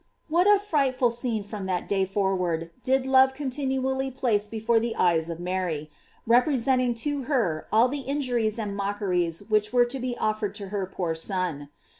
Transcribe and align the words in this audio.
what 0.29 0.47
a 0.47 0.57
fearful 0.57 1.11
scene 1.11 1.43
from 1.43 1.65
that 1.67 1.87
day 1.87 2.05
for 2.05 2.35
ward 2.35 2.71
did 2.81 3.05
love 3.05 3.35
continually 3.35 4.09
place 4.09 4.47
before 4.47 4.79
the 4.79 4.95
eyei 4.97 5.29
of 5.29 5.39
Mary, 5.39 5.91
representing 6.25 6.95
to 6.95 7.25
her 7.25 7.67
all 7.71 7.87
the 7.87 7.99
injuries 8.01 8.57
and 8.57 8.75
mockeries 8.75 9.43
which 9.47 9.71
were 9.71 9.85
to 9.85 9.99
be 9.99 10.17
offered 10.17 10.55
to 10.55 10.69
her 10.69 10.87
poor 10.87 11.13
Son! 11.13 11.69